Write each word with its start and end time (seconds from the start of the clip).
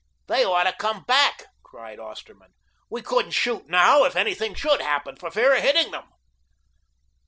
"They 0.25 0.43
ought 0.43 0.63
to 0.63 0.73
come 0.73 1.03
back," 1.03 1.43
cried 1.61 1.99
Osterman. 1.99 2.55
"We 2.89 3.03
couldn't 3.03 3.33
shoot 3.33 3.69
now 3.69 4.03
if 4.03 4.15
anything 4.15 4.55
should 4.55 4.81
happen, 4.81 5.15
for 5.15 5.29
fear 5.29 5.53
of 5.55 5.61
hitting 5.61 5.91
them." 5.91 6.09